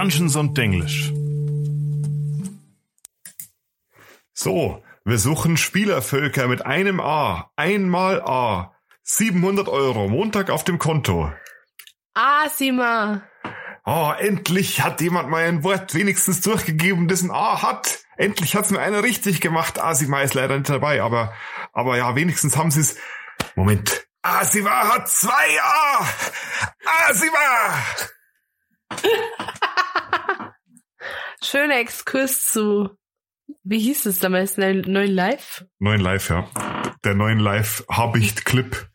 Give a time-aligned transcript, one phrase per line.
[0.00, 1.12] Dungeons und Denglisch.
[4.32, 7.50] So, wir suchen Spielervölker mit einem A.
[7.54, 8.74] Einmal A.
[9.02, 11.30] 700 Euro, Montag auf dem Konto.
[12.14, 13.20] Asima.
[13.84, 17.98] Oh, endlich hat jemand mal ein Wort wenigstens durchgegeben, das ein A hat.
[18.16, 19.78] Endlich hat's mir einer richtig gemacht.
[19.78, 21.34] Asima ist leider nicht dabei, aber,
[21.74, 22.96] aber ja, wenigstens haben sie es.
[23.54, 24.06] Moment.
[24.22, 26.06] Asima hat zwei A.
[27.10, 27.84] Asima!
[31.42, 32.90] Schöner Exkurs zu,
[33.64, 35.64] wie hieß es damals, neuen Live?
[35.78, 36.50] Neuen Live, ja.
[37.04, 38.88] Der neuen Live-Habicht-Clip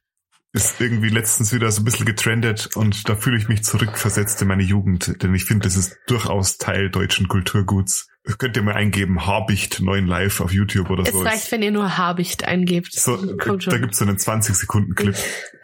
[0.53, 4.47] ist irgendwie letztens wieder so ein bisschen getrendet und da fühle ich mich zurückversetzt in
[4.47, 8.07] meine Jugend, denn ich finde, das ist durchaus Teil deutschen Kulturguts.
[8.23, 11.19] Das könnt ihr mal eingeben, Habicht, neuen Live auf YouTube oder es so.
[11.19, 12.93] Es reicht, wenn ihr nur Habicht eingebt.
[12.93, 15.15] So, da gibt's so einen 20-Sekunden-Clip.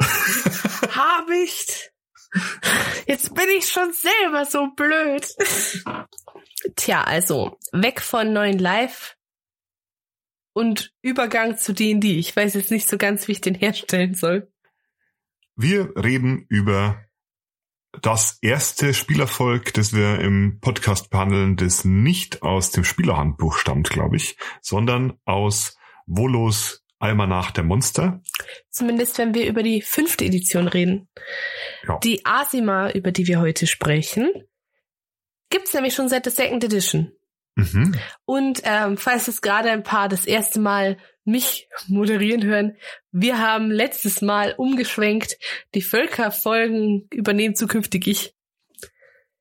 [0.89, 1.91] Habicht!
[3.07, 5.27] Jetzt bin ich schon selber so blöd.
[6.75, 9.17] Tja, also, weg von neuen Live
[10.53, 12.17] und Übergang zu D&D.
[12.17, 14.51] Ich weiß jetzt nicht so ganz, wie ich den herstellen soll.
[15.55, 17.05] Wir reden über
[18.01, 24.15] das erste Spielerfolg, das wir im Podcast behandeln, das nicht aus dem Spielerhandbuch stammt, glaube
[24.15, 25.75] ich, sondern aus
[26.07, 28.21] Volos Almanach der Monster.
[28.69, 31.09] Zumindest wenn wir über die fünfte Edition reden.
[31.87, 31.97] Ja.
[31.99, 34.31] Die Asima, über die wir heute sprechen,
[35.51, 37.11] gibt's nämlich schon seit der Second Edition.
[37.55, 37.95] Mhm.
[38.25, 42.77] Und ähm, falls es gerade ein paar das erste Mal mich moderieren hören,
[43.11, 45.37] wir haben letztes Mal umgeschwenkt,
[45.75, 48.35] die Völkerfolgen übernehmen zukünftig ich.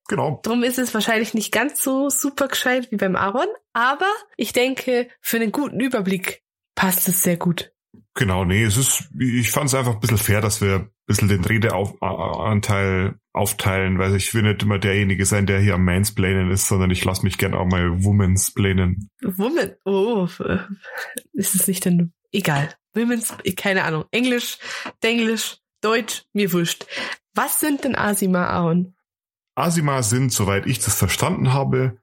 [0.09, 0.41] Genau.
[0.43, 5.09] Drum ist es wahrscheinlich nicht ganz so super gescheit wie beim Aaron, aber ich denke,
[5.21, 6.43] für einen guten Überblick
[6.75, 7.73] passt es sehr gut.
[8.15, 11.29] Genau, nee, es ist, ich fand es einfach ein bisschen fair, dass wir ein bisschen
[11.29, 16.69] den Redeanteil aufteilen, weil ich will nicht immer derjenige sein, der hier am Mansplainen ist,
[16.69, 19.11] sondern ich lasse mich gern auch mal Womansplainen.
[19.23, 19.73] Woman?
[19.85, 20.29] Oh,
[21.33, 22.75] ist es nicht denn, egal.
[22.95, 24.05] Women's, keine Ahnung.
[24.11, 24.59] Englisch,
[25.03, 26.87] Denglisch, Deutsch, mir wurscht.
[27.35, 28.95] Was sind denn Asima, Aaron?
[29.55, 31.99] Asima sind, soweit ich das verstanden habe,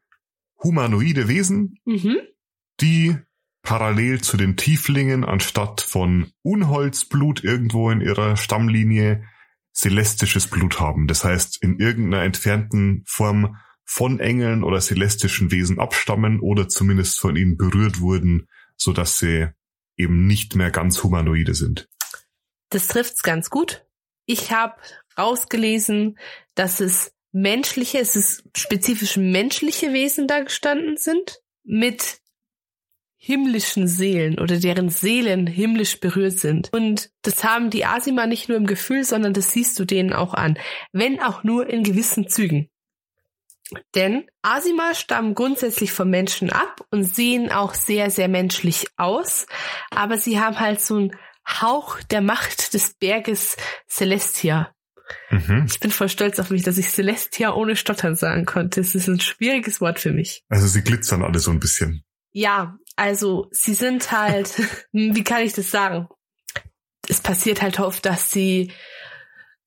[0.64, 2.18] humanoide Wesen, mhm.
[2.80, 3.18] die
[3.67, 9.25] parallel zu den Tieflingen anstatt von Unholzblut irgendwo in ihrer Stammlinie
[9.75, 11.05] celestisches Blut haben.
[11.05, 17.35] Das heißt, in irgendeiner entfernten Form von Engeln oder celestischen Wesen abstammen oder zumindest von
[17.35, 18.47] ihnen berührt wurden,
[18.78, 19.50] so dass sie
[19.97, 21.89] eben nicht mehr ganz humanoide sind.
[22.69, 23.85] Das trifft's ganz gut.
[24.25, 24.78] Ich habe
[25.17, 26.17] rausgelesen,
[26.55, 32.22] dass es menschliche, es ist spezifisch menschliche Wesen da gestanden sind mit
[33.17, 36.69] himmlischen Seelen oder deren Seelen himmlisch berührt sind.
[36.72, 40.33] Und das haben die Asima nicht nur im Gefühl, sondern das siehst du denen auch
[40.33, 40.57] an.
[40.94, 42.69] Wenn auch nur in gewissen Zügen.
[43.95, 49.45] Denn Asima stammen grundsätzlich vom Menschen ab und sehen auch sehr, sehr menschlich aus.
[49.91, 51.11] Aber sie haben halt so einen
[51.45, 53.57] Hauch der Macht des Berges
[53.89, 54.73] Celestia.
[55.29, 55.66] Mhm.
[55.67, 58.81] Ich bin voll stolz auf mich, dass ich Celestia ohne Stottern sagen konnte.
[58.81, 60.44] Es ist ein schwieriges Wort für mich.
[60.49, 62.03] Also sie glitzern alle so ein bisschen.
[62.32, 64.54] Ja, also sie sind halt,
[64.92, 66.08] wie kann ich das sagen?
[67.08, 68.72] Es passiert halt oft, dass sie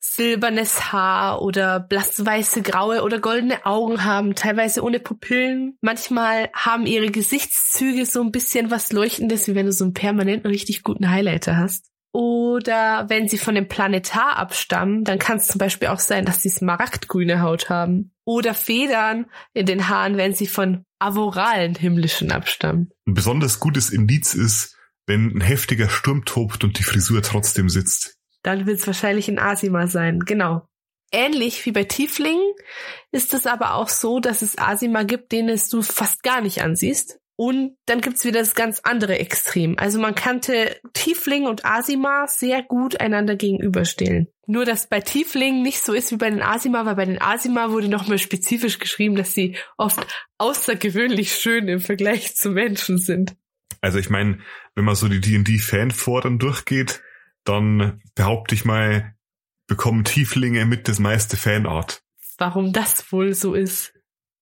[0.00, 5.76] silbernes Haar oder blassweiße, graue oder goldene Augen haben, teilweise ohne Pupillen.
[5.82, 10.50] Manchmal haben ihre Gesichtszüge so ein bisschen was Leuchtendes, wie wenn du so einen permanenten
[10.50, 11.90] richtig guten Highlighter hast.
[12.12, 16.42] Oder wenn sie von dem Planetar abstammen, dann kann es zum Beispiel auch sein, dass
[16.42, 18.12] sie smaragdgrüne Haut haben.
[18.24, 22.90] Oder Federn in den Haaren, wenn sie von avoralen himmlischen abstammen.
[23.06, 28.16] Ein besonders gutes Indiz ist, wenn ein heftiger Sturm tobt und die Frisur trotzdem sitzt.
[28.42, 30.66] Dann wird es wahrscheinlich ein Asima sein, genau.
[31.12, 32.52] Ähnlich wie bei Tieflingen
[33.10, 36.62] ist es aber auch so, dass es Asima gibt, denen es du fast gar nicht
[36.62, 37.19] ansiehst.
[37.40, 39.78] Und dann gibt's wieder das ganz andere Extrem.
[39.78, 44.28] Also man kannte Tiefling und Asima sehr gut einander gegenüberstellen.
[44.46, 47.70] Nur, dass bei Tieflingen nicht so ist wie bei den Asima, weil bei den Asima
[47.70, 50.06] wurde nochmal spezifisch geschrieben, dass sie oft
[50.36, 53.34] außergewöhnlich schön im Vergleich zu Menschen sind.
[53.80, 54.40] Also ich meine,
[54.74, 57.00] wenn man so die D&D-Fanforen durchgeht,
[57.44, 59.14] dann behaupte ich mal,
[59.66, 62.02] bekommen Tieflinge mit das meiste Fanart.
[62.36, 63.94] Warum das wohl so ist?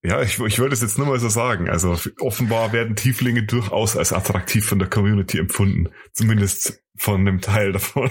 [0.02, 1.68] Ja, ich, ich wollte es jetzt nur mal so sagen.
[1.68, 5.88] Also offenbar werden Tieflinge durchaus als attraktiv von der Community empfunden.
[6.12, 8.10] Zumindest von einem Teil davon.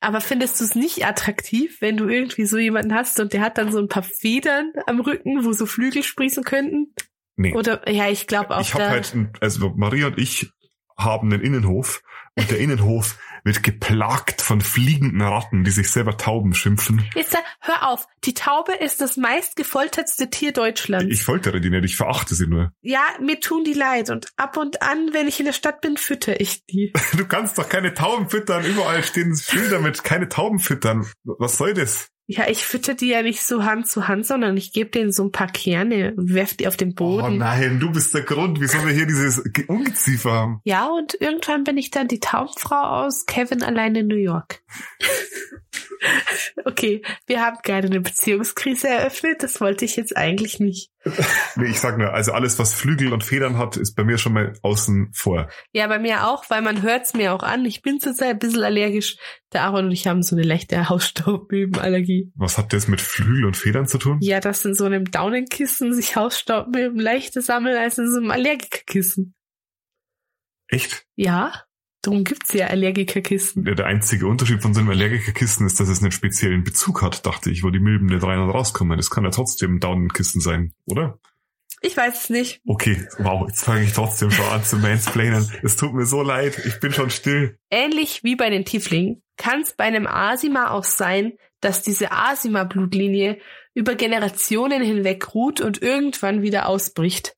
[0.00, 3.56] Aber findest du es nicht attraktiv, wenn du irgendwie so jemanden hast und der hat
[3.58, 6.94] dann so ein paar Federn am Rücken, wo so Flügel sprießen könnten?
[7.36, 7.54] Nee.
[7.54, 8.60] Oder ja, ich glaube auch.
[8.60, 10.50] Ich habe halt, also Maria und ich
[10.98, 12.02] haben einen Innenhof
[12.34, 17.08] und der Innenhof wird geplagt von fliegenden Ratten, die sich selber Tauben schimpfen.
[17.14, 21.06] Jetzt äh, hör auf, die Taube ist das meistgefoltertste Tier Deutschlands.
[21.10, 22.72] Ich foltere die nicht, ich verachte sie nur.
[22.82, 25.96] Ja, mir tun die leid und ab und an, wenn ich in der Stadt bin,
[25.96, 26.92] fütter ich die.
[27.16, 31.06] Du kannst doch keine Tauben füttern, überall stehen Schilder mit keine Tauben füttern.
[31.24, 32.08] Was soll das?
[32.28, 35.24] Ja, ich fütter die ja nicht so Hand zu Hand, sondern ich gebe denen so
[35.24, 37.22] ein paar Kerne werf die auf den Boden.
[37.24, 40.60] Oh nein, du bist der Grund, wieso wir hier dieses Ungeziefer haben.
[40.64, 44.60] Ja, und irgendwann bin ich dann die Taubenfrau aus Kevin allein in New York.
[46.64, 50.90] okay, wir haben gerade eine Beziehungskrise eröffnet, das wollte ich jetzt eigentlich nicht.
[51.56, 54.32] Nee, ich sag nur, also alles, was Flügel und Federn hat, ist bei mir schon
[54.32, 55.48] mal außen vor.
[55.72, 57.64] Ja, bei mir auch, weil man hört's mir auch an.
[57.64, 59.16] Ich bin zurzeit ein bisschen allergisch.
[59.52, 62.32] Der Aaron und ich haben so eine leichte Hausstaubmilbenallergie.
[62.34, 64.18] Was hat das mit Flügel und Federn zu tun?
[64.20, 69.34] Ja, dass in so einem Daunenkissen sich Hausstaubmilben leichter sammeln als in so einem Allergikerkissen.
[70.68, 71.06] Echt?
[71.14, 71.52] Ja.
[72.06, 73.66] Darum gibt's ja Allergikerkisten.
[73.66, 77.26] Ja, der einzige Unterschied von so einem Allergikerkisten ist, dass es einen speziellen Bezug hat,
[77.26, 78.96] dachte ich, wo die Milben nicht rein und rauskommen.
[78.96, 81.18] Das kann ja trotzdem ein Daunenkissen sein, oder?
[81.80, 82.60] Ich weiß es nicht.
[82.64, 85.50] Okay, wow, jetzt fange ich trotzdem schon an zu mansplainen.
[85.64, 87.58] Es tut mir so leid, ich bin schon still.
[87.70, 93.40] Ähnlich wie bei den Tieflingen kann es bei einem Asima auch sein, dass diese Asima-Blutlinie
[93.74, 97.36] über Generationen hinweg ruht und irgendwann wieder ausbricht.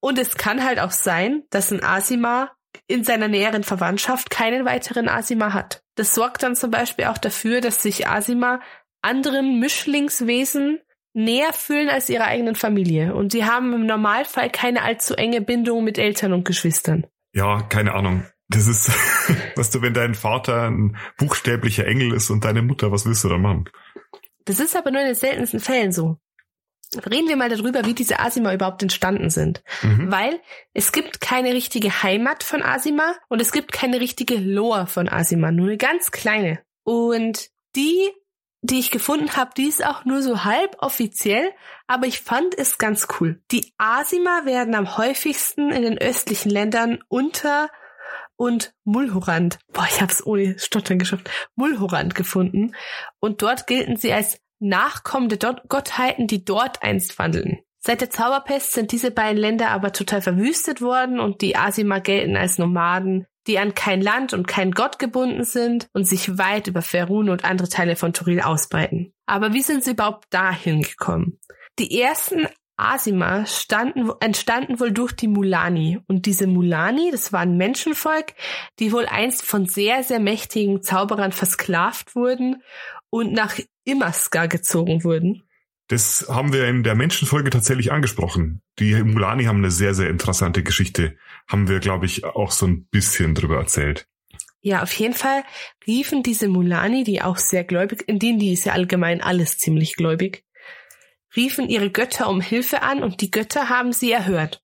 [0.00, 2.50] Und es kann halt auch sein, dass ein Asima
[2.86, 5.82] in seiner näheren Verwandtschaft keinen weiteren Asima hat.
[5.94, 8.60] Das sorgt dann zum Beispiel auch dafür, dass sich Asima
[9.02, 10.80] anderen Mischlingswesen
[11.12, 13.14] näher fühlen als ihre eigenen Familie.
[13.14, 17.06] Und sie haben im Normalfall keine allzu enge Bindung mit Eltern und Geschwistern.
[17.32, 18.24] Ja, keine Ahnung.
[18.48, 18.88] Das ist,
[19.56, 23.28] weißt du, wenn dein Vater ein buchstäblicher Engel ist und deine Mutter, was willst du
[23.28, 23.64] dann machen?
[24.44, 26.18] Das ist aber nur in den seltensten Fällen so.
[27.10, 29.62] Reden wir mal darüber, wie diese Asima überhaupt entstanden sind.
[29.82, 30.10] Mhm.
[30.10, 30.40] Weil
[30.72, 35.50] es gibt keine richtige Heimat von Asima und es gibt keine richtige Lore von Asima,
[35.50, 36.60] nur eine ganz kleine.
[36.84, 38.10] Und die,
[38.62, 41.50] die ich gefunden habe, die ist auch nur so halb offiziell,
[41.86, 43.42] aber ich fand es ganz cool.
[43.50, 47.68] Die Asima werden am häufigsten in den östlichen Ländern unter
[48.36, 52.74] und Mulhorand, boah, ich hab's ohne Stottern geschafft, Mulhorand gefunden.
[53.20, 55.38] Und dort gelten sie als nachkommende
[55.68, 57.58] Gottheiten, die dort einst wandeln.
[57.78, 62.34] Seit der Zauberpest sind diese beiden Länder aber total verwüstet worden und die Asima gelten
[62.34, 66.80] als Nomaden, die an kein Land und kein Gott gebunden sind und sich weit über
[66.80, 69.12] Ferun und andere Teile von Turil ausbreiten.
[69.26, 71.38] Aber wie sind sie überhaupt dahin gekommen?
[71.78, 76.00] Die ersten Asima standen, entstanden wohl durch die Mulani.
[76.08, 78.34] Und diese Mulani, das war ein Menschenvolk,
[78.78, 82.62] die wohl einst von sehr, sehr mächtigen Zauberern versklavt wurden
[83.14, 85.44] und nach Imaska gezogen wurden.
[85.86, 88.60] Das haben wir in der Menschenfolge tatsächlich angesprochen.
[88.80, 91.16] Die Mulani haben eine sehr, sehr interessante Geschichte.
[91.46, 94.08] Haben wir, glaube ich, auch so ein bisschen drüber erzählt.
[94.62, 95.44] Ja, auf jeden Fall
[95.86, 99.94] riefen diese Mulani, die auch sehr gläubig, in denen die ist ja allgemein alles ziemlich
[99.94, 100.44] gläubig,
[101.36, 104.60] riefen ihre Götter um Hilfe an und die Götter haben sie erhört.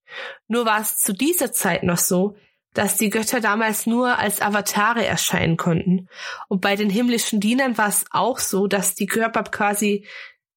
[0.49, 2.35] Nur war es zu dieser Zeit noch so,
[2.75, 6.09] dass die Götter damals nur als Avatare erscheinen konnten.
[6.49, 10.07] Und bei den himmlischen Dienern war es auch so, dass die Körper quasi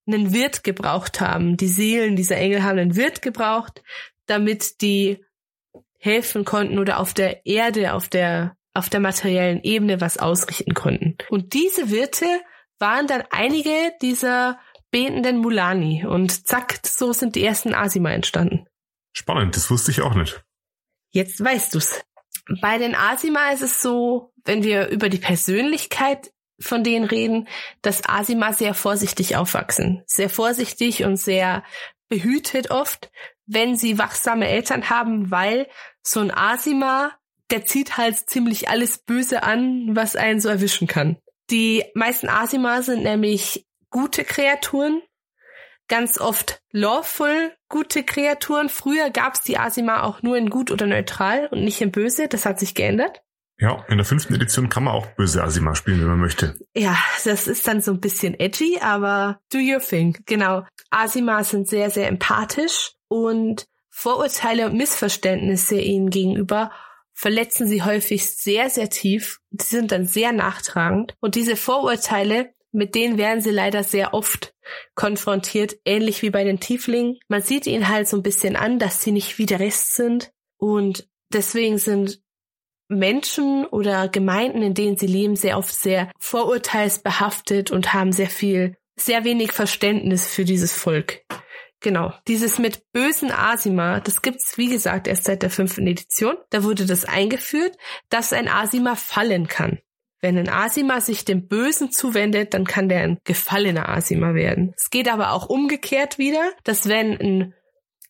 [0.05, 1.57] einen Wirt gebraucht haben.
[1.57, 3.81] Die Seelen dieser Engel haben einen Wirt gebraucht,
[4.25, 5.23] damit die
[5.97, 11.17] helfen konnten oder auf der Erde, auf der, auf der materiellen Ebene was ausrichten konnten.
[11.29, 12.25] Und diese Wirte
[12.79, 14.59] waren dann einige dieser
[14.91, 16.05] betenden Mulani.
[16.05, 18.67] Und zack, so sind die ersten Asima entstanden.
[19.13, 20.43] Spannend, das wusste ich auch nicht.
[21.11, 22.01] Jetzt weißt du's.
[22.61, 27.47] Bei den Asima ist es so, wenn wir über die Persönlichkeit von denen reden,
[27.81, 30.03] dass Asima sehr vorsichtig aufwachsen.
[30.05, 31.63] Sehr vorsichtig und sehr
[32.09, 33.11] behütet oft,
[33.45, 35.67] wenn sie wachsame Eltern haben, weil
[36.01, 37.11] so ein Asima,
[37.49, 41.17] der zieht halt ziemlich alles Böse an, was einen so erwischen kann.
[41.49, 45.01] Die meisten Asima sind nämlich gute Kreaturen,
[45.93, 48.67] ganz oft lawful gute Kreaturen.
[48.69, 52.27] Früher gab es die Asima auch nur in gut oder neutral und nicht in böse.
[52.27, 53.21] Das hat sich geändert.
[53.59, 56.57] Ja, in der fünften Edition kann man auch böse Asima spielen, wenn man möchte.
[56.75, 60.17] Ja, das ist dann so ein bisschen edgy, aber do your thing.
[60.25, 60.65] Genau.
[60.89, 66.71] Asima sind sehr, sehr empathisch und Vorurteile und Missverständnisse ihnen gegenüber
[67.13, 69.37] verletzen sie häufig sehr, sehr tief.
[69.51, 71.13] Sie sind dann sehr nachtragend.
[71.19, 74.53] Und diese Vorurteile mit denen werden sie leider sehr oft
[74.95, 77.19] konfrontiert, ähnlich wie bei den Tieflingen.
[77.27, 80.31] Man sieht ihnen halt so ein bisschen an, dass sie nicht wie der Rest sind
[80.57, 82.21] und deswegen sind
[82.89, 88.75] Menschen oder Gemeinden, in denen sie leben, sehr oft sehr vorurteilsbehaftet und haben sehr viel,
[88.95, 91.23] sehr wenig Verständnis für dieses Volk.
[91.79, 92.13] Genau.
[92.27, 96.37] Dieses mit bösen Asima, das gibt's wie gesagt erst seit der fünften Edition.
[96.49, 97.77] Da wurde das eingeführt,
[98.09, 99.79] dass ein Asima fallen kann.
[100.23, 104.73] Wenn ein Asima sich dem Bösen zuwendet, dann kann der ein gefallener Asima werden.
[104.77, 107.53] Es geht aber auch umgekehrt wieder, dass wenn ein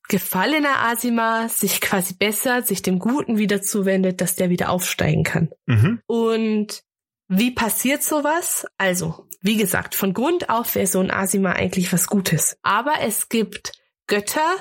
[0.10, 5.50] gefallener Asima sich quasi besser, sich dem Guten wieder zuwendet, dass der wieder aufsteigen kann.
[5.66, 6.02] Mhm.
[6.06, 6.84] Und
[7.30, 8.68] wie passiert sowas?
[8.78, 12.58] Also, wie gesagt, von Grund auf wäre so ein Asima eigentlich was Gutes.
[12.62, 13.72] Aber es gibt
[14.06, 14.56] Götter,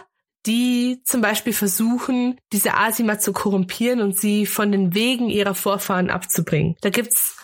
[0.47, 6.09] die zum Beispiel versuchen, diese Asima zu korrumpieren und sie von den Wegen ihrer Vorfahren
[6.09, 6.77] abzubringen.
[6.81, 7.42] Da gibt's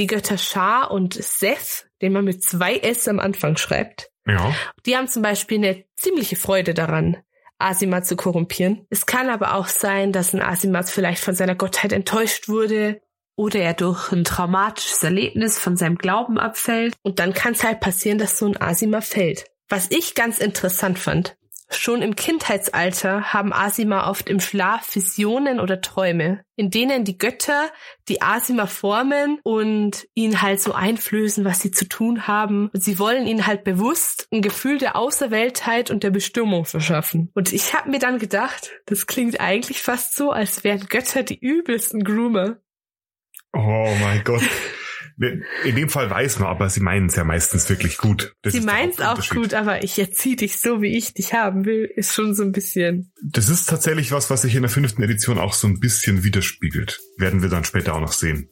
[0.00, 4.10] die Götter Shah und Seth, den man mit zwei S am Anfang schreibt.
[4.26, 4.54] Ja.
[4.86, 7.18] Die haben zum Beispiel eine ziemliche Freude daran,
[7.58, 8.86] Asima zu korrumpieren.
[8.88, 13.02] Es kann aber auch sein, dass ein Asimat vielleicht von seiner Gottheit enttäuscht wurde
[13.36, 16.94] oder er durch ein traumatisches Erlebnis von seinem Glauben abfällt.
[17.02, 19.44] Und dann kann es halt passieren, dass so ein Asima fällt.
[19.68, 21.36] Was ich ganz interessant fand,
[21.72, 27.70] Schon im Kindheitsalter haben Asima oft im Schlaf Visionen oder Träume, in denen die Götter
[28.08, 32.70] die Asima formen und ihn halt so einflößen, was sie zu tun haben.
[32.74, 37.30] Und sie wollen ihnen halt bewusst ein Gefühl der Außerweltheit und der Bestimmung verschaffen.
[37.34, 41.38] Und ich habe mir dann gedacht, das klingt eigentlich fast so, als wären Götter die
[41.38, 42.56] übelsten Groomer.
[43.52, 44.42] Oh mein Gott.
[45.20, 48.34] In dem Fall weiß man, aber sie meinen es ja meistens wirklich gut.
[48.40, 51.66] Das sie meinen es auch gut, aber ich erziehe dich so, wie ich dich haben
[51.66, 53.12] will, ist schon so ein bisschen.
[53.22, 57.00] Das ist tatsächlich was, was sich in der fünften Edition auch so ein bisschen widerspiegelt.
[57.18, 58.48] Werden wir dann später auch noch sehen.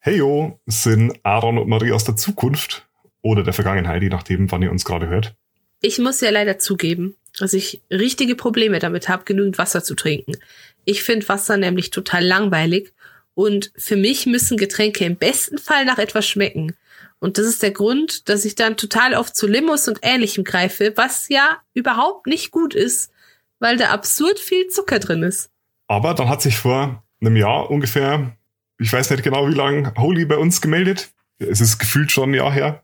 [0.00, 2.88] Heyo, sind Aaron und Marie aus der Zukunft
[3.20, 5.36] oder der Vergangenheit, je nachdem, wann ihr uns gerade hört.
[5.80, 10.36] Ich muss ja leider zugeben, dass ich richtige Probleme damit habe, genügend Wasser zu trinken.
[10.84, 12.92] Ich finde Wasser nämlich total langweilig
[13.34, 16.76] und für mich müssen Getränke im besten Fall nach etwas schmecken.
[17.18, 20.92] Und das ist der Grund, dass ich dann total oft zu Limos und ähnlichem greife,
[20.96, 23.10] was ja überhaupt nicht gut ist,
[23.58, 25.50] weil da absurd viel Zucker drin ist.
[25.88, 28.36] Aber dann hat sich vor einem Jahr ungefähr,
[28.78, 31.12] ich weiß nicht genau wie lange, Holy bei uns gemeldet.
[31.38, 32.82] Es ist gefühlt schon ein Jahr her.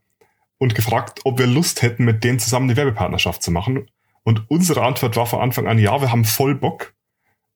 [0.59, 3.91] Und gefragt, ob wir Lust hätten, mit denen zusammen eine Werbepartnerschaft zu machen.
[4.23, 6.95] Und unsere Antwort war von Anfang an, ja, wir haben voll Bock,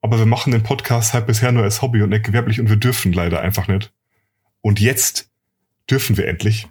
[0.01, 2.77] aber wir machen den Podcast halt bisher nur als Hobby und nicht gewerblich und wir
[2.77, 3.93] dürfen leider einfach nicht.
[4.61, 5.31] Und jetzt
[5.91, 6.67] dürfen wir endlich.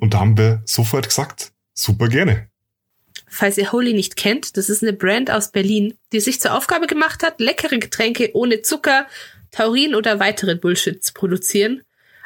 [0.00, 2.48] Und da haben wir sofort gesagt, super gerne.
[3.26, 6.86] Falls ihr Holy nicht kennt, das ist eine Brand aus Berlin, die sich zur Aufgabe
[6.86, 9.06] gemacht hat, leckere Getränke ohne Zucker,
[9.50, 11.82] Taurin oder weitere Bullshit zu produzieren.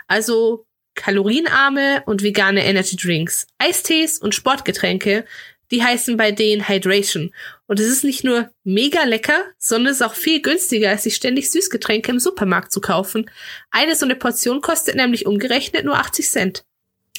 [0.06, 5.24] Also kalorienarme und vegane Energy Drinks, Eistees und Sportgetränke
[5.70, 7.32] die heißen bei denen Hydration.
[7.66, 11.14] Und es ist nicht nur mega lecker, sondern es ist auch viel günstiger, als sich
[11.14, 13.30] ständig Süßgetränke im Supermarkt zu kaufen.
[13.70, 16.64] Eine so eine Portion kostet nämlich umgerechnet nur 80 Cent.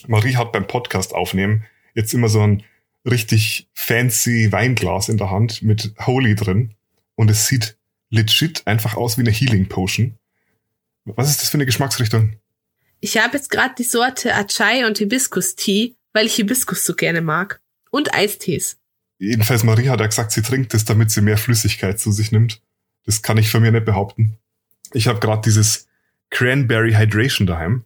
[0.07, 2.63] Marie hat beim Podcast aufnehmen jetzt immer so ein
[3.05, 6.73] richtig fancy Weinglas in der Hand mit Holy drin.
[7.15, 7.77] Und es sieht
[8.09, 10.17] legit einfach aus wie eine Healing Potion.
[11.05, 12.33] Was ist das für eine Geschmacksrichtung?
[12.99, 17.21] Ich habe jetzt gerade die Sorte Achai und Hibiskus Tee, weil ich Hibiskus so gerne
[17.21, 17.61] mag.
[17.91, 18.77] Und Eistees.
[19.17, 22.61] Jedenfalls Maria hat ja gesagt, sie trinkt es, damit sie mehr Flüssigkeit zu sich nimmt.
[23.05, 24.37] Das kann ich von mir nicht behaupten.
[24.93, 25.87] Ich habe gerade dieses
[26.29, 27.83] Cranberry Hydration daheim.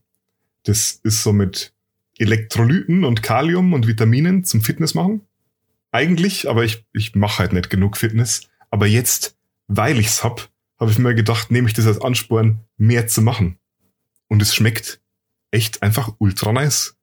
[0.64, 1.74] Das ist so mit
[2.18, 5.22] Elektrolyten und Kalium und Vitaminen zum Fitness machen.
[5.92, 8.50] Eigentlich, aber ich, ich mache halt nicht genug Fitness.
[8.70, 13.08] Aber jetzt, weil ich's hab, habe ich mir gedacht, nehme ich das als Ansporn, mehr
[13.08, 13.58] zu machen.
[14.28, 15.02] Und es schmeckt
[15.52, 16.96] echt einfach ultra nice.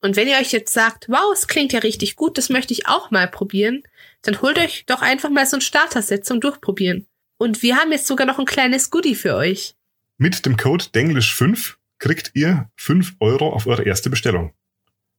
[0.00, 2.86] Und wenn ihr euch jetzt sagt, wow, es klingt ja richtig gut, das möchte ich
[2.86, 3.82] auch mal probieren,
[4.22, 7.06] dann holt euch doch einfach mal so ein Starter-Set zum Durchprobieren.
[7.36, 9.74] Und wir haben jetzt sogar noch ein kleines Goodie für euch.
[10.16, 14.52] Mit dem Code Denglish5 kriegt ihr 5 Euro auf eure erste Bestellung.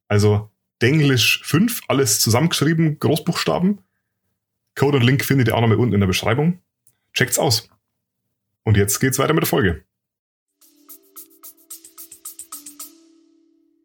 [0.08, 0.50] Also
[0.82, 3.80] Denglish5, alles zusammengeschrieben, Großbuchstaben.
[4.74, 6.60] Code und Link findet ihr auch noch mal unten in der Beschreibung.
[7.12, 7.68] Checkt's aus.
[8.64, 9.84] Und jetzt geht's weiter mit der Folge.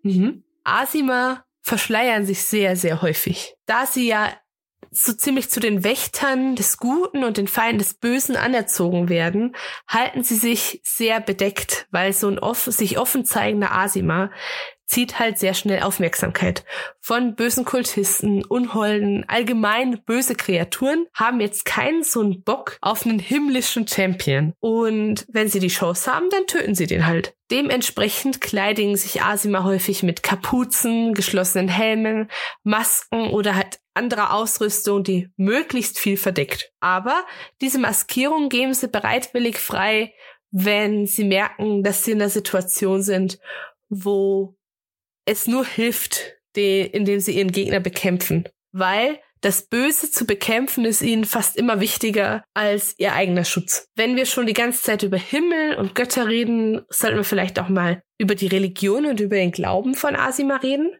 [0.04, 0.45] Mhm.
[0.66, 3.56] Asima verschleiern sich sehr, sehr häufig.
[3.66, 4.30] Da sie ja
[4.92, 9.56] so ziemlich zu den Wächtern des Guten und den Feinden des Bösen anerzogen werden,
[9.88, 14.32] halten sie sich sehr bedeckt, weil so ein off sich offen zeigender Asima
[14.86, 16.64] zieht halt sehr schnell Aufmerksamkeit.
[17.00, 23.20] Von bösen Kultisten, Unholden, allgemein böse Kreaturen haben jetzt keinen so einen Bock auf einen
[23.20, 24.54] himmlischen Champion.
[24.60, 27.36] Und wenn sie die Chance haben, dann töten sie den halt.
[27.52, 32.30] Dementsprechend kleidigen sich Asima häufig mit Kapuzen, geschlossenen Helmen,
[32.64, 36.72] Masken oder halt anderer Ausrüstung, die möglichst viel verdeckt.
[36.80, 37.24] Aber
[37.62, 40.14] diese Maskierung geben sie bereitwillig frei,
[40.52, 43.40] wenn sie merken, dass sie in einer Situation sind,
[43.90, 44.56] wo
[45.26, 48.48] es nur hilft, die, indem sie ihren Gegner bekämpfen.
[48.72, 53.88] Weil das Böse zu bekämpfen ist ihnen fast immer wichtiger als ihr eigener Schutz.
[53.96, 57.70] Wenn wir schon die ganze Zeit über Himmel und Götter reden, sollten wir vielleicht auch
[57.70, 60.96] mal über die Religion und über den Glauben von Asima reden.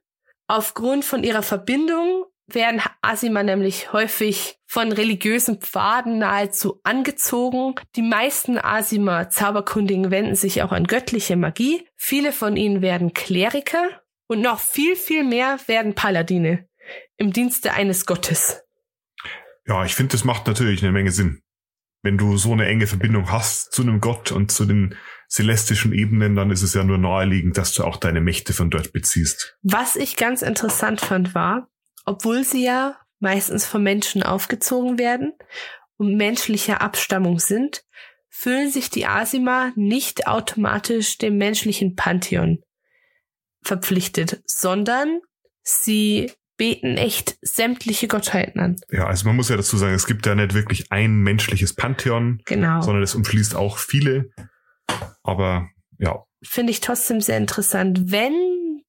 [0.48, 7.74] Aufgrund von ihrer Verbindung werden Asima nämlich häufig von religiösen Pfaden nahezu angezogen.
[7.96, 11.88] Die meisten Asima Zauberkundigen wenden sich auch an göttliche Magie.
[11.96, 13.90] Viele von ihnen werden Kleriker
[14.28, 16.68] und noch viel, viel mehr werden Paladine
[17.18, 18.62] im Dienste eines Gottes.
[19.68, 21.42] Ja, ich finde, das macht natürlich eine Menge Sinn.
[22.04, 24.96] Wenn du so eine enge Verbindung hast zu einem Gott und zu den
[25.28, 28.94] celestischen Ebenen, dann ist es ja nur naheliegend, dass du auch deine Mächte von dort
[28.94, 29.58] beziehst.
[29.64, 31.68] Was ich ganz interessant fand, war,
[32.06, 35.34] obwohl sie ja meistens von Menschen aufgezogen werden
[35.98, 37.84] und menschlicher Abstammung sind,
[38.30, 42.62] fühlen sich die Asima nicht automatisch dem menschlichen Pantheon
[43.66, 45.20] verpflichtet, sondern
[45.64, 48.76] sie beten echt sämtliche Gottheiten an.
[48.90, 52.42] Ja, also man muss ja dazu sagen, es gibt ja nicht wirklich ein menschliches Pantheon,
[52.46, 52.82] genau.
[52.82, 54.30] sondern es umschließt auch viele.
[55.24, 56.24] Aber ja.
[56.44, 58.12] Finde ich trotzdem sehr interessant.
[58.12, 58.34] Wenn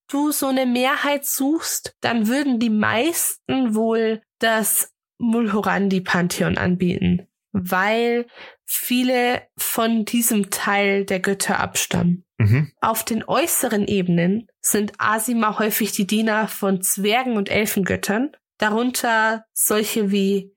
[0.08, 8.26] du so eine Mehrheit suchst, dann würden die meisten wohl das Mulhorandi-Pantheon anbieten, weil
[8.64, 12.25] viele von diesem Teil der Götter abstammen.
[12.38, 12.70] Mhm.
[12.80, 20.10] Auf den äußeren Ebenen sind Asima häufig die Diener von Zwergen und Elfengöttern, darunter solche
[20.10, 20.52] wie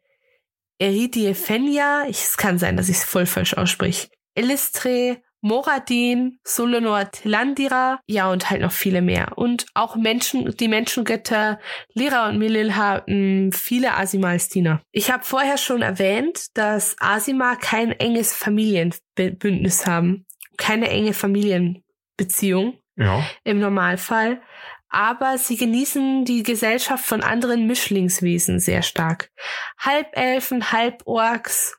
[0.77, 7.99] Eridie Fenja, es kann sein, dass ich es voll falsch ausspreche, Elistre, Moradin, Solonor Telandira,
[8.07, 9.37] ja und halt noch viele mehr.
[9.37, 11.59] Und auch Menschen, die Menschengötter
[11.93, 14.81] Lira und Milil haben viele Asima als Diener.
[14.91, 20.25] Ich habe vorher schon erwähnt, dass Asima kein enges Familienbündnis haben
[20.59, 23.25] keine enge Familienbeziehung ja.
[23.43, 24.41] im Normalfall.
[24.89, 29.31] Aber sie genießen die Gesellschaft von anderen Mischlingswesen sehr stark.
[29.77, 31.77] Halbelfen, Halborks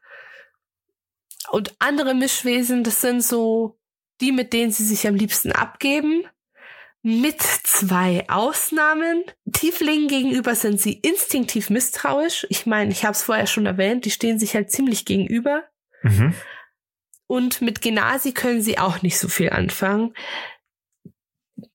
[1.50, 3.78] und andere Mischwesen, das sind so
[4.20, 6.24] die, mit denen sie sich am liebsten abgeben.
[7.02, 9.24] Mit zwei Ausnahmen.
[9.50, 12.46] Tieflingen gegenüber sind sie instinktiv misstrauisch.
[12.50, 15.64] Ich meine, ich habe es vorher schon erwähnt, die stehen sich halt ziemlich gegenüber.
[16.02, 16.34] Mhm.
[17.30, 20.14] Und mit Genasi können sie auch nicht so viel anfangen.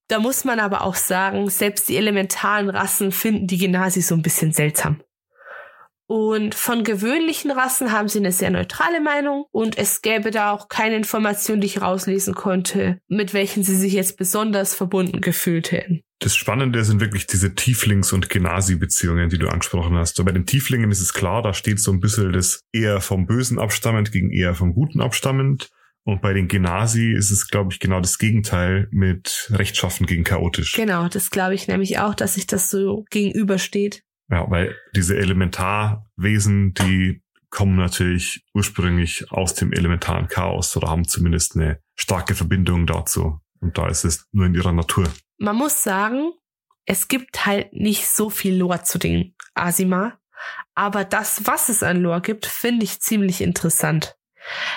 [0.06, 4.20] Da muss man aber auch sagen, selbst die elementaren Rassen finden die Genasi so ein
[4.20, 5.00] bisschen seltsam.
[6.06, 10.68] Und von gewöhnlichen Rassen haben sie eine sehr neutrale Meinung und es gäbe da auch
[10.68, 16.02] keine Information, die ich rauslesen konnte, mit welchen sie sich jetzt besonders verbunden gefühlt hätten.
[16.18, 20.24] Das Spannende sind wirklich diese Tieflings- und Genasi-Beziehungen, die du angesprochen hast.
[20.24, 23.58] Bei den Tieflingen ist es klar, da steht so ein bisschen das eher vom Bösen
[23.58, 25.70] abstammend gegen eher vom Guten abstammend.
[26.04, 30.72] Und bei den Genasi ist es, glaube ich, genau das Gegenteil mit rechtschaffen gegen chaotisch.
[30.72, 34.02] Genau, das glaube ich nämlich auch, dass sich das so gegenübersteht.
[34.30, 41.56] Ja, weil diese Elementarwesen, die kommen natürlich ursprünglich aus dem elementaren Chaos oder haben zumindest
[41.56, 43.40] eine starke Verbindung dazu.
[43.60, 45.08] Und da ist es nur in ihrer Natur.
[45.38, 46.32] Man muss sagen,
[46.84, 50.18] es gibt halt nicht so viel Lore zu den Asima.
[50.74, 54.16] Aber das, was es an Lore gibt, finde ich ziemlich interessant.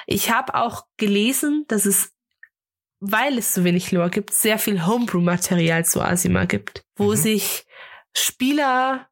[0.07, 2.13] Ich habe auch gelesen, dass es,
[2.99, 7.15] weil es so wenig Lore gibt, sehr viel Homebrew-Material zu Asima gibt, wo mhm.
[7.15, 7.65] sich
[8.15, 9.08] Spieler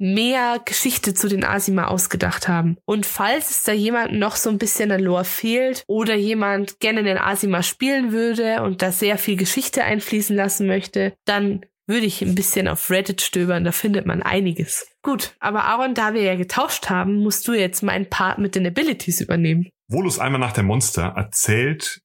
[0.00, 2.78] mehr Geschichte zu den Asima ausgedacht haben.
[2.86, 7.02] Und falls es da jemand noch so ein bisschen an Lore fehlt oder jemand gerne
[7.02, 12.22] den Asima spielen würde und da sehr viel Geschichte einfließen lassen möchte, dann würde ich
[12.22, 14.86] ein bisschen auf Reddit stöbern, da findet man einiges.
[15.02, 18.66] Gut, aber Aaron, da wir ja getauscht haben, musst du jetzt meinen Part mit den
[18.66, 19.68] Abilities übernehmen.
[19.88, 22.00] Volus einmal nach der Monster erzählt,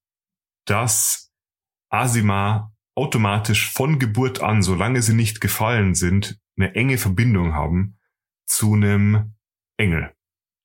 [0.65, 1.31] dass
[1.89, 7.97] Asima automatisch von Geburt an, solange sie nicht gefallen sind, eine enge Verbindung haben
[8.45, 9.35] zu einem
[9.77, 10.13] Engel,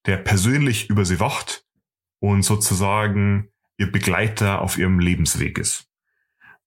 [0.07, 1.67] der persönlich über sie wacht
[2.21, 5.89] und sozusagen ihr Begleiter auf ihrem Lebensweg ist.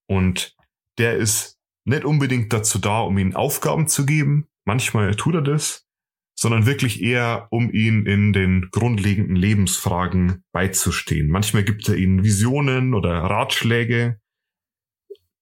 [0.06, 0.54] Und
[0.98, 5.86] der ist nicht unbedingt dazu da, um ihnen Aufgaben zu geben, manchmal tut er das,
[6.34, 11.28] sondern wirklich eher, um ihnen in den grundlegenden Lebensfragen beizustehen.
[11.28, 14.20] Manchmal gibt er ihnen Visionen oder Ratschläge,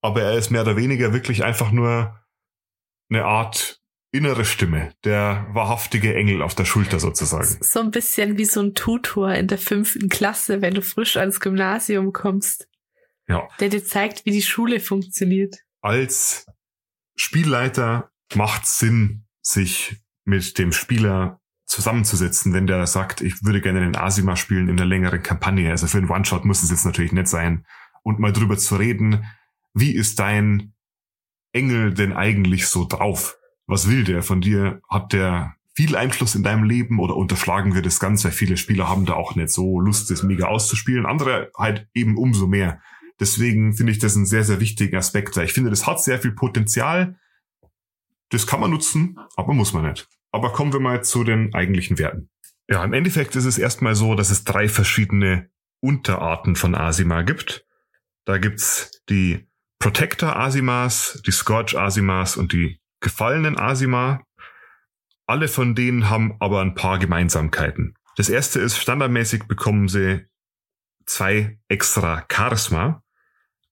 [0.02, 2.20] aber er ist mehr oder weniger wirklich einfach nur
[3.08, 7.56] eine Art innere Stimme, der wahrhaftige Engel auf der Schulter sozusagen.
[7.62, 11.40] So ein bisschen wie so ein Tutor in der fünften Klasse, wenn du frisch ans
[11.40, 12.68] Gymnasium kommst.
[13.26, 13.48] Ja.
[13.60, 15.56] Der dir zeigt, wie die Schule funktioniert.
[15.80, 16.46] Als
[17.16, 23.96] Spielleiter macht Sinn, sich mit dem Spieler zusammenzusetzen, wenn der sagt, ich würde gerne den
[23.96, 25.70] Asima spielen in der längeren Kampagne.
[25.70, 27.64] Also für einen One-Shot muss es jetzt natürlich nicht sein.
[28.02, 29.24] Und mal drüber zu reden,
[29.74, 30.74] wie ist dein
[31.52, 33.36] Engel denn eigentlich so drauf?
[33.66, 34.80] Was will der von dir?
[34.88, 38.88] Hat der viel Einfluss in deinem Leben oder unterschlagen wir das ganz, weil viele Spieler
[38.88, 41.06] haben da auch nicht so Lust, das mega auszuspielen.
[41.06, 42.80] Andere halt eben umso mehr.
[43.20, 46.32] Deswegen finde ich das einen sehr, sehr wichtigen Aspekt, ich finde, das hat sehr viel
[46.32, 47.18] Potenzial.
[48.30, 50.08] Das kann man nutzen, aber muss man nicht.
[50.30, 52.30] Aber kommen wir mal zu den eigentlichen Werten.
[52.68, 57.66] Ja, im Endeffekt ist es erstmal so, dass es drei verschiedene Unterarten von Asima gibt.
[58.24, 59.46] Da gibt's die
[59.82, 64.24] Protector Asimas, die Scourge Asimas und die gefallenen Asima.
[65.26, 67.96] Alle von denen haben aber ein paar Gemeinsamkeiten.
[68.14, 70.24] Das erste ist, standardmäßig bekommen sie
[71.04, 73.02] zwei extra Charisma.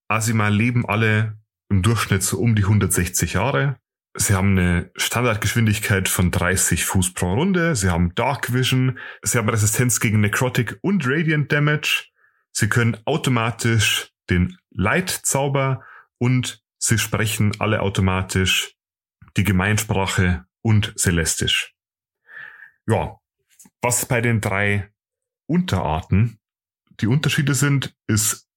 [0.08, 3.78] Asima leben alle im Durchschnitt so um die 160 Jahre.
[4.14, 7.76] Sie haben eine Standardgeschwindigkeit von 30 Fuß pro Runde.
[7.76, 8.98] Sie haben Dark Vision.
[9.22, 12.08] Sie haben Resistenz gegen Necrotic und Radiant Damage.
[12.50, 15.84] Sie können automatisch den Light-Zauber
[16.20, 18.76] und sie sprechen alle automatisch
[19.36, 21.74] die Gemeinsprache und Celestisch.
[22.86, 23.18] Ja,
[23.82, 24.90] was bei den drei
[25.46, 26.38] Unterarten
[27.00, 28.48] die Unterschiede sind, ist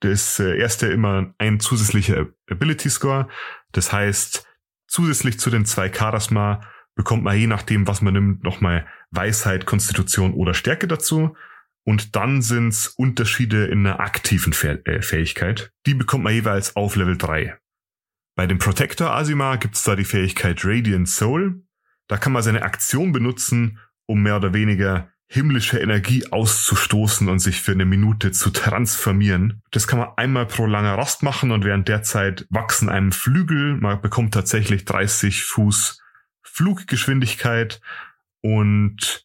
[0.00, 3.28] das äh, erste immer ein zusätzlicher Ability Score.
[3.72, 4.46] Das heißt,
[4.86, 6.60] zusätzlich zu den zwei Charisma
[6.94, 11.36] bekommt man je nachdem, was man nimmt, nochmal Weisheit, Konstitution oder Stärke dazu.
[11.84, 15.72] Und dann sind's Unterschiede in der aktiven äh, Fähigkeit.
[15.86, 17.56] Die bekommt man jeweils auf Level 3.
[18.34, 21.62] Bei dem Protector Asima gibt's da die Fähigkeit Radiant Soul.
[22.08, 27.62] Da kann man seine Aktion benutzen, um mehr oder weniger himmlische Energie auszustoßen und sich
[27.62, 29.62] für eine Minute zu transformieren.
[29.70, 33.76] Das kann man einmal pro langer Rast machen und während der Zeit wachsen einem Flügel.
[33.78, 36.02] Man bekommt tatsächlich 30 Fuß
[36.42, 37.80] Fluggeschwindigkeit
[38.42, 39.21] und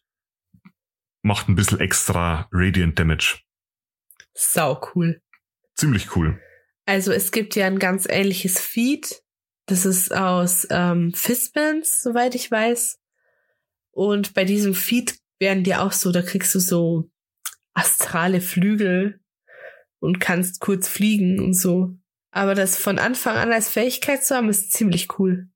[1.22, 3.40] macht ein bisschen extra Radiant Damage.
[4.34, 5.20] Sau cool.
[5.74, 6.40] Ziemlich cool.
[6.86, 9.22] Also es gibt ja ein ganz ähnliches Feed.
[9.66, 12.98] Das ist aus ähm, Fistbands, soweit ich weiß.
[13.90, 17.10] Und bei diesem Feed werden dir auch so, da kriegst du so
[17.74, 19.20] astrale Flügel
[20.00, 21.96] und kannst kurz fliegen und so.
[22.30, 25.48] Aber das von Anfang an als Fähigkeit zu haben, ist ziemlich cool.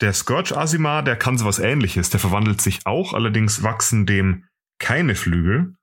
[0.00, 2.10] Der Scourge Asima, der kann sowas ähnliches.
[2.10, 4.47] Der verwandelt sich auch, allerdings wachsen dem
[4.78, 5.74] keine Flügel,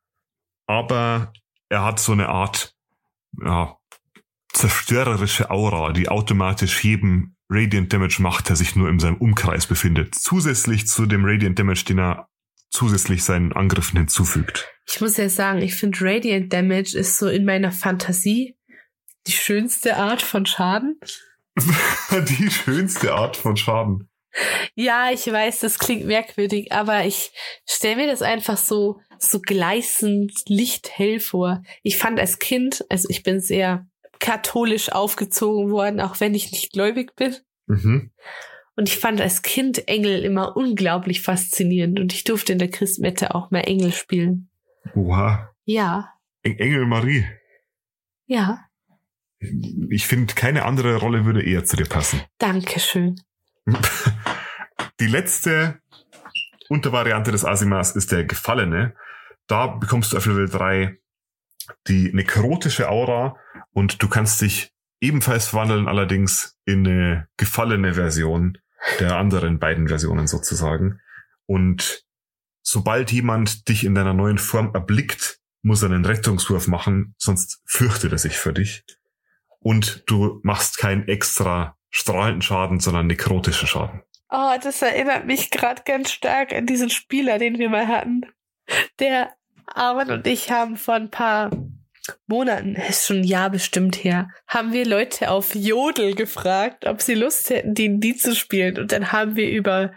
[0.68, 1.34] aber
[1.70, 2.76] er hat so eine Art
[3.44, 3.78] ja,
[4.54, 10.16] zerstörerische Aura, die automatisch jedem Radiant Damage macht, der sich nur in seinem Umkreis befindet.
[10.16, 12.30] Zusätzlich zu dem Radiant Damage, den er
[12.70, 14.68] zusätzlich seinen Angriffen hinzufügt.
[14.88, 18.56] Ich muss ja sagen, ich finde Radiant Damage ist so in meiner Fantasie
[19.28, 21.00] die schönste Art von Schaden.
[22.12, 24.10] die schönste Art von Schaden.
[24.76, 27.32] Ja, ich weiß, das klingt merkwürdig, aber ich
[27.66, 31.64] stelle mir das einfach so, so gleißend lichthell vor.
[31.84, 33.88] Ich fand als Kind, also ich bin sehr
[34.20, 37.36] katholisch aufgezogen worden, auch wenn ich nicht gläubig bin.
[37.68, 38.12] Mhm.
[38.76, 43.34] Und ich fand als Kind Engel immer unglaublich faszinierend und ich durfte in der Christmette
[43.34, 44.50] auch mal Engel spielen.
[44.96, 45.54] Oha.
[45.64, 46.14] Ja.
[46.44, 47.26] Engel Marie.
[48.26, 48.66] Ja.
[49.90, 52.22] Ich finde, keine andere Rolle würde eher zu dir passen.
[52.38, 53.16] Dankeschön.
[55.02, 55.82] Die letzte
[56.70, 58.96] Untervariante des Asimas ist der Gefallene.
[59.48, 60.98] Da bekommst du auf Level 3
[61.88, 63.36] die nekrotische Aura
[63.74, 68.58] und du kannst dich ebenfalls verwandeln, allerdings in eine gefallene Version
[69.00, 71.02] der anderen beiden Versionen sozusagen.
[71.46, 72.06] Und
[72.62, 78.14] sobald jemand dich in deiner neuen Form erblickt, muss er einen Rettungswurf machen, sonst fürchtet
[78.14, 78.86] er sich für dich.
[79.60, 84.05] Und du machst keinen extra strahlenden Schaden, sondern nekrotischen Schaden.
[84.30, 88.22] Oh, das erinnert mich gerade ganz stark an diesen Spieler, den wir mal hatten.
[89.00, 89.36] Der
[89.68, 91.52] Armin und ich haben vor ein paar
[92.28, 97.16] Monaten, ist schon ein Jahr bestimmt her, haben wir Leute auf Jodel gefragt, ob sie
[97.16, 98.78] Lust hätten, D&D zu spielen.
[98.78, 99.94] Und dann haben wir über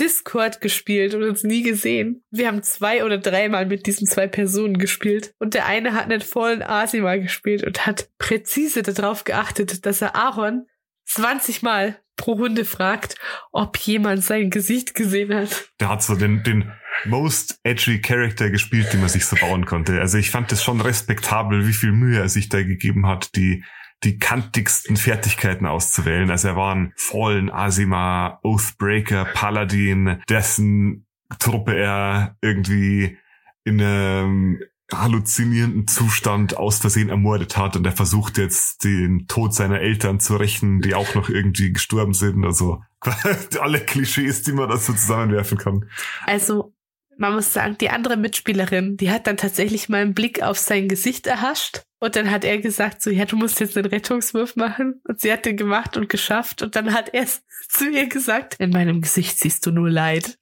[0.00, 2.24] Discord gespielt und uns nie gesehen.
[2.30, 5.34] Wir haben zwei oder dreimal mit diesen zwei Personen gespielt.
[5.38, 10.16] Und der eine hat einen vollen Asima gespielt und hat präzise darauf geachtet, dass er
[10.16, 10.66] Aaron
[11.06, 13.16] 20 Mal pro Runde fragt,
[13.52, 15.70] ob jemand sein Gesicht gesehen hat.
[15.80, 16.72] Der hat so den, den
[17.04, 20.00] most edgy Character gespielt, den man sich so bauen konnte.
[20.00, 23.64] Also ich fand es schon respektabel, wie viel Mühe er sich da gegeben hat, die
[24.02, 26.30] die kantigsten Fertigkeiten auszuwählen.
[26.30, 31.06] Also er war ein Fallen, Asima, Oathbreaker, Paladin, dessen
[31.38, 33.16] Truppe er irgendwie
[33.64, 34.60] in einem
[35.00, 40.36] halluzinierenden Zustand aus Versehen ermordet hat und er versucht jetzt den Tod seiner Eltern zu
[40.36, 42.44] rächen, die auch noch irgendwie gestorben sind.
[42.44, 42.82] Also
[43.60, 45.88] alle Klischees, die man da so zusammenwerfen kann.
[46.26, 46.74] Also
[47.18, 50.88] man muss sagen, die andere Mitspielerin, die hat dann tatsächlich mal einen Blick auf sein
[50.88, 55.00] Gesicht erhascht Und dann hat er gesagt, so, ja, du musst jetzt einen Rettungswurf machen.
[55.06, 56.62] Und sie hat den gemacht und geschafft.
[56.62, 57.26] Und dann hat er
[57.68, 60.38] zu ihr gesagt, in meinem Gesicht siehst du nur Leid.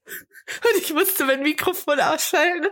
[0.48, 2.66] Und ich musste mein Mikrofon ausschalten,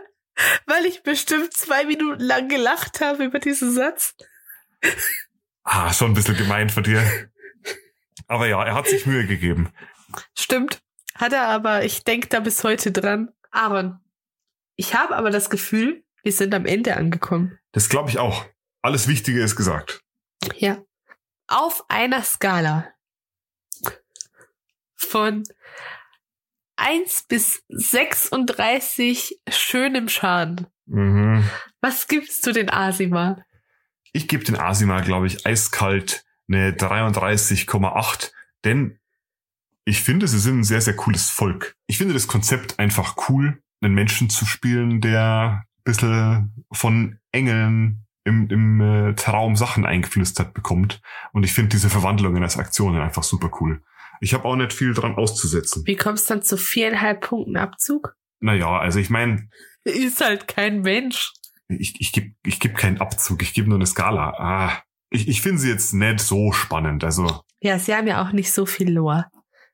[0.65, 4.15] weil ich bestimmt zwei Minuten lang gelacht habe über diesen Satz.
[5.63, 7.03] Ah, schon ein bisschen gemein von dir.
[8.27, 9.73] Aber ja, er hat sich Mühe gegeben.
[10.37, 10.81] Stimmt.
[11.15, 13.31] Hat er aber, ich denke da bis heute dran.
[13.51, 13.99] Aaron,
[14.75, 17.59] ich habe aber das Gefühl, wir sind am Ende angekommen.
[17.73, 18.45] Das glaube ich auch.
[18.81, 20.01] Alles Wichtige ist gesagt.
[20.55, 20.81] Ja.
[21.47, 22.93] Auf einer Skala
[24.95, 25.43] von
[26.81, 30.67] 1 bis 36 schönem Schaden.
[30.87, 31.43] Mhm.
[31.79, 33.37] Was gibst du den Asima?
[34.13, 38.31] Ich gebe den Asima, glaube ich, eiskalt eine 33,8,
[38.65, 38.99] denn
[39.85, 41.75] ich finde, sie sind ein sehr, sehr cooles Volk.
[41.87, 48.05] Ich finde das Konzept einfach cool, einen Menschen zu spielen, der ein bisschen von Engeln
[48.23, 51.01] im, im äh, Traum Sachen eingeflüstert bekommt.
[51.31, 53.81] Und ich finde diese Verwandlungen als Aktionen einfach super cool.
[54.21, 55.83] Ich habe auch nicht viel dran auszusetzen.
[55.85, 58.15] Wie kommst du dann zu viereinhalb Punkten Abzug?
[58.39, 59.49] Naja, also ich meine.
[59.83, 61.33] Ist halt kein Mensch.
[61.67, 64.35] Ich, ich gebe ich geb keinen Abzug, ich gebe nur eine Skala.
[64.37, 67.03] Ah, ich, ich finde sie jetzt nicht so spannend.
[67.03, 67.41] Also.
[67.61, 69.25] Ja, sie haben ja auch nicht so viel Lore.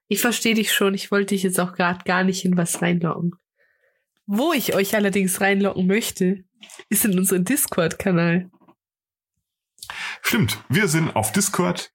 [0.08, 3.34] Ich verstehe dich schon, ich wollte dich jetzt auch gerade gar nicht in was reinlocken.
[4.26, 6.46] Wo ich euch allerdings reinlocken möchte,
[6.88, 8.50] ist in unseren Discord-Kanal.
[10.22, 11.92] Stimmt, wir sind auf Discord.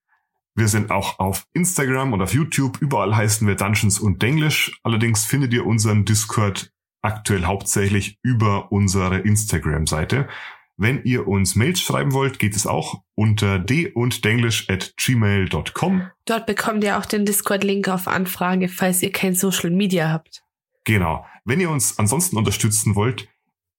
[0.55, 2.79] Wir sind auch auf Instagram und auf YouTube.
[2.81, 4.79] Überall heißen wir Dungeons und Denglish.
[4.83, 10.29] Allerdings findet ihr unseren Discord aktuell hauptsächlich über unsere Instagram-Seite.
[10.77, 16.11] Wenn ihr uns Mails schreiben wollt, geht es auch unter d und at gmail.com.
[16.25, 20.43] Dort bekommt ihr auch den Discord-Link auf Anfrage, falls ihr kein Social Media habt.
[20.85, 21.27] Genau.
[21.45, 23.29] Wenn ihr uns ansonsten unterstützen wollt,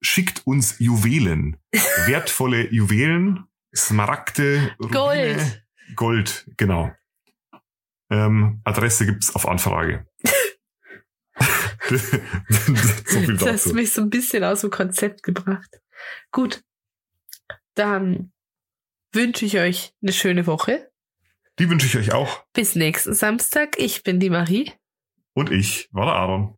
[0.01, 1.57] schickt uns Juwelen.
[2.05, 5.62] Wertvolle Juwelen, Smaragde, Rubine, Gold.
[5.95, 6.91] Gold, genau.
[8.09, 10.05] Ähm, Adresse gibt's auf Anfrage.
[11.89, 11.97] so
[13.19, 13.45] viel dazu.
[13.45, 15.81] Das hast mich so ein bisschen aus dem Konzept gebracht.
[16.31, 16.63] Gut.
[17.75, 18.31] Dann
[19.11, 20.91] wünsche ich euch eine schöne Woche.
[21.59, 22.45] Die wünsche ich euch auch.
[22.53, 23.77] Bis nächsten Samstag.
[23.77, 24.71] Ich bin die Marie.
[25.33, 26.57] Und ich war der Aaron.